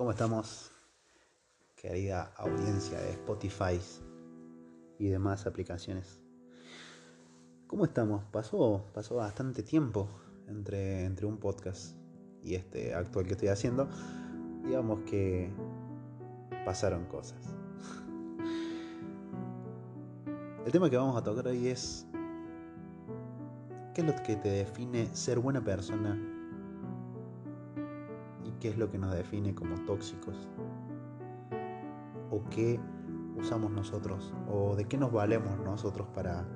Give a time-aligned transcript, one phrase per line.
[0.00, 0.72] ¿Cómo estamos,
[1.76, 3.78] querida audiencia de Spotify
[4.98, 6.22] y demás aplicaciones?
[7.66, 8.24] ¿Cómo estamos?
[8.32, 10.08] Pasó, pasó bastante tiempo
[10.48, 11.96] entre, entre un podcast
[12.42, 13.90] y este actual que estoy haciendo.
[14.64, 15.52] Digamos que
[16.64, 17.44] pasaron cosas.
[20.64, 22.06] El tema que vamos a tocar hoy es
[23.92, 26.29] ¿qué es lo que te define ser buena persona
[28.60, 30.48] qué es lo que nos define como tóxicos
[32.30, 32.78] o qué
[33.36, 36.46] usamos nosotros o de qué nos valemos nosotros para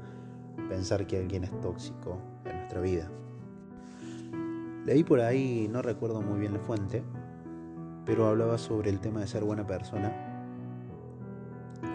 [0.68, 3.10] pensar que alguien es tóxico en nuestra vida.
[4.84, 7.02] Leí por ahí, no recuerdo muy bien la fuente,
[8.04, 10.12] pero hablaba sobre el tema de ser buena persona,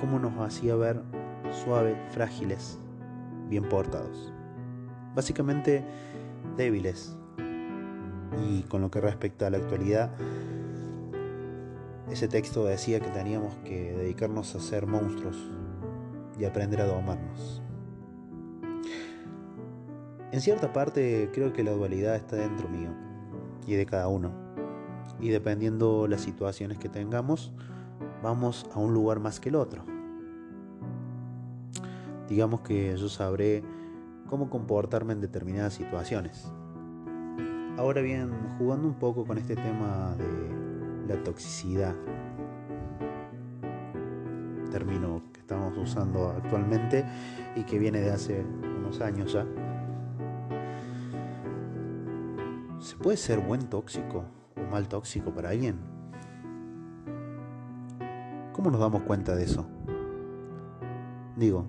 [0.01, 1.03] cómo nos hacía ver
[1.63, 2.79] suaves, frágiles,
[3.47, 4.33] bien portados.
[5.15, 5.85] Básicamente
[6.57, 7.15] débiles,
[8.37, 10.11] y con lo que respecta a la actualidad,
[12.11, 15.37] ese texto decía que teníamos que dedicarnos a ser monstruos
[16.39, 17.61] y aprender a domarnos.
[20.31, 22.89] En cierta parte creo que la dualidad está dentro mío
[23.67, 24.31] y de cada uno.
[25.19, 27.51] Y dependiendo las situaciones que tengamos,
[28.23, 29.83] vamos a un lugar más que el otro.
[32.27, 33.63] Digamos que yo sabré
[34.27, 36.51] cómo comportarme en determinadas situaciones.
[37.79, 41.95] Ahora bien, jugando un poco con este tema de la toxicidad,
[44.69, 47.05] término que estamos usando actualmente
[47.55, 49.47] y que viene de hace unos años ya.
[52.81, 54.25] ¿Se puede ser buen tóxico
[54.57, 55.79] o mal tóxico para alguien?
[58.51, 59.65] ¿Cómo nos damos cuenta de eso?
[61.37, 61.65] Digo,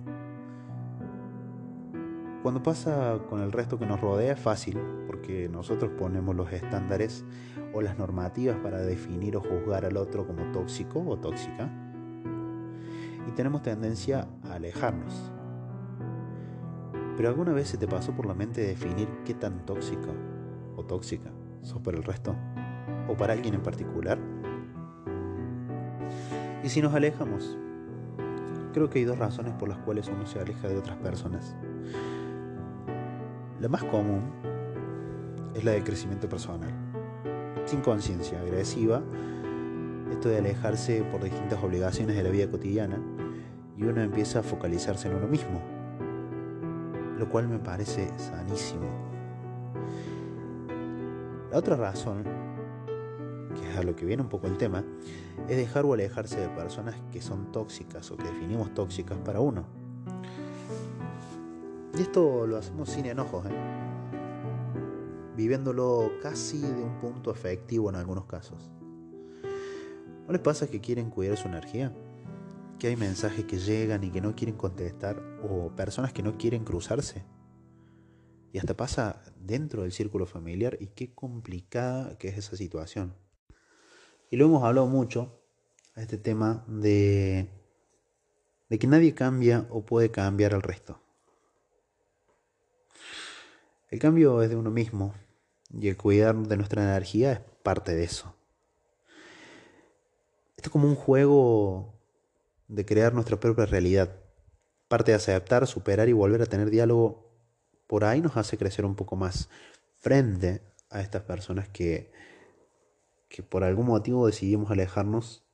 [2.42, 7.24] cuando pasa con el resto que nos rodea es fácil, porque nosotros ponemos los estándares
[7.74, 11.70] o las normativas para definir o juzgar al otro como tóxico o tóxica,
[13.28, 15.33] y tenemos tendencia a alejarnos.
[17.17, 20.08] Pero alguna vez se te pasó por la mente definir qué tan tóxica
[20.77, 21.30] o tóxica
[21.61, 22.34] sos para el resto,
[23.06, 24.18] o para alguien en particular.
[26.64, 27.58] Y si nos alejamos,
[28.73, 31.55] creo que hay dos razones por las cuales uno se aleja de otras personas.
[33.61, 34.23] La más común
[35.55, 36.71] es la de crecimiento personal,
[37.67, 39.03] sin conciencia, agresiva,
[40.11, 42.98] esto de alejarse por distintas obligaciones de la vida cotidiana
[43.77, 45.61] y uno empieza a focalizarse en uno mismo,
[47.19, 48.89] lo cual me parece sanísimo.
[51.51, 52.25] La otra razón,
[53.55, 54.85] que es a lo que viene un poco el tema,
[55.48, 59.80] es dejar o alejarse de personas que son tóxicas o que definimos tóxicas para uno
[62.00, 63.50] y esto lo hacemos sin enojos, ¿eh?
[65.36, 68.70] viviéndolo casi de un punto efectivo en algunos casos.
[70.27, 71.94] ¿No les pasa que quieren cuidar su energía?
[72.78, 76.64] Que hay mensajes que llegan y que no quieren contestar o personas que no quieren
[76.64, 77.22] cruzarse.
[78.55, 83.14] Y hasta pasa dentro del círculo familiar y qué complicada que es esa situación.
[84.30, 85.38] Y lo hemos hablado mucho
[85.96, 87.50] este tema de
[88.70, 90.98] que nadie cambia o puede cambiar al resto.
[93.90, 95.14] El cambio es de uno mismo
[95.73, 98.34] y el cuidar de nuestra energía es parte de eso.
[100.56, 101.92] Esto es como un juego
[102.68, 104.14] de crear nuestra propia realidad.
[104.86, 107.29] Parte de aceptar, superar y volver a tener diálogo
[107.89, 109.48] por ahí nos hace crecer un poco más
[109.96, 112.12] frente a estas personas que,
[113.29, 115.45] que por algún motivo decidimos alejarnos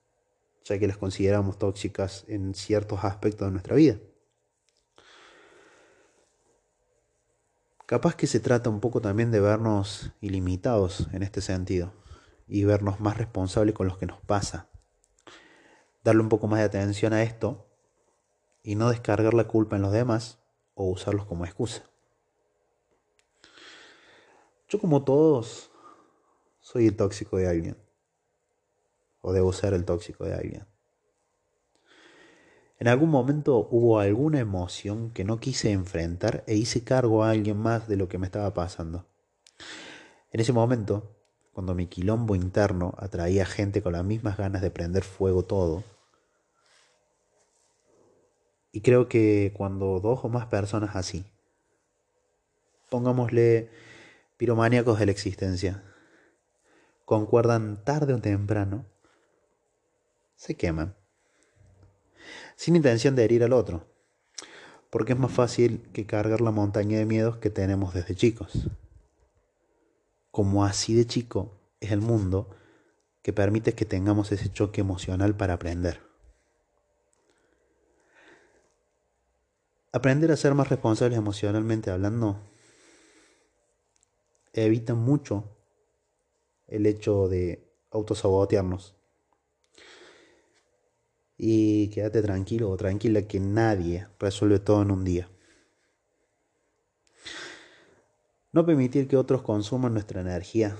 [0.64, 3.96] ya que las consideramos tóxicas en ciertos aspectos de nuestra vida.
[7.86, 11.92] Capaz que se trata un poco también de vernos ilimitados en este sentido
[12.48, 14.68] y vernos más responsables con lo que nos pasa.
[16.02, 17.68] Darle un poco más de atención a esto
[18.64, 20.40] y no descargar la culpa en los demás
[20.74, 21.84] o usarlos como excusa.
[24.68, 25.70] Yo como todos
[26.58, 27.76] soy el tóxico de alguien
[29.20, 30.75] o debo ser el tóxico de alguien.
[32.78, 37.56] En algún momento hubo alguna emoción que no quise enfrentar e hice cargo a alguien
[37.56, 39.06] más de lo que me estaba pasando.
[40.30, 41.16] En ese momento,
[41.52, 45.84] cuando mi quilombo interno atraía gente con las mismas ganas de prender fuego todo,
[48.72, 51.24] y creo que cuando dos o más personas así,
[52.90, 53.70] pongámosle
[54.36, 55.82] piromaníacos de la existencia,
[57.06, 58.84] concuerdan tarde o temprano,
[60.34, 60.94] se queman
[62.56, 63.86] sin intención de herir al otro,
[64.90, 68.68] porque es más fácil que cargar la montaña de miedos que tenemos desde chicos.
[70.30, 72.50] Como así de chico es el mundo
[73.22, 76.00] que permite que tengamos ese choque emocional para aprender.
[79.92, 82.40] Aprender a ser más responsables emocionalmente hablando
[84.52, 85.44] evita mucho
[86.66, 88.95] el hecho de autosabotearnos.
[91.36, 95.28] Y quédate tranquilo o tranquila que nadie resuelve todo en un día.
[98.52, 100.76] No permitir que otros consuman nuestra energía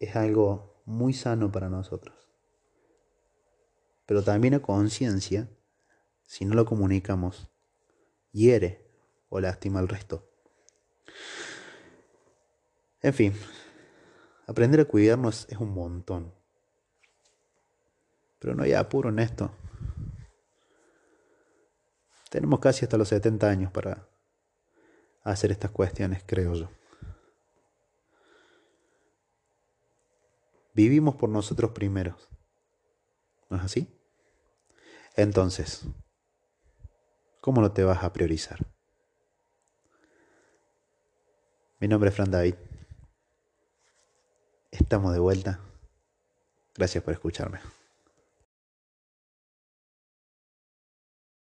[0.00, 2.16] es algo muy sano para nosotros.
[4.06, 5.48] Pero también a conciencia,
[6.24, 7.50] si no lo comunicamos,
[8.32, 8.90] hiere
[9.28, 10.28] o lastima al resto.
[13.02, 13.34] En fin,
[14.46, 16.32] aprender a cuidarnos es un montón.
[18.42, 19.52] Pero no hay apuro en esto.
[22.28, 24.08] Tenemos casi hasta los 70 años para
[25.22, 26.68] hacer estas cuestiones, creo yo.
[30.74, 32.28] Vivimos por nosotros primeros.
[33.48, 33.96] ¿No es así?
[35.14, 35.84] Entonces,
[37.40, 38.58] ¿cómo no te vas a priorizar?
[41.78, 42.56] Mi nombre es Fran David.
[44.72, 45.60] Estamos de vuelta.
[46.74, 47.60] Gracias por escucharme.